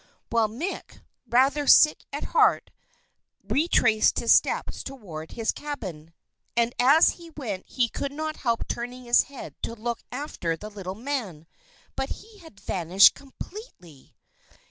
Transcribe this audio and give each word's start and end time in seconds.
Well, 0.31 0.47
Mick, 0.49 1.03
rather 1.27 1.67
sick 1.67 2.05
at 2.11 2.23
heart, 2.33 2.71
retraced 3.43 4.17
his 4.17 4.33
steps 4.33 4.81
toward 4.83 5.33
his 5.33 5.51
cabin, 5.51 6.15
and 6.57 6.73
as 6.79 7.09
he 7.11 7.29
went 7.29 7.67
he 7.67 7.87
could 7.87 8.11
not 8.11 8.37
help 8.37 8.67
turning 8.67 9.03
his 9.03 9.21
head 9.21 9.53
to 9.61 9.75
look 9.75 9.99
after 10.11 10.57
the 10.57 10.71
little 10.71 10.95
man; 10.95 11.45
but 11.95 12.09
he 12.09 12.39
had 12.39 12.59
vanished 12.59 13.13
completely. 13.13 14.15